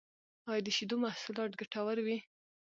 ایا 0.49 0.61
د 0.65 0.67
شیدو 0.77 0.95
محصولات 1.05 1.51
ګټور 1.59 1.97
وی؟ 2.05 2.17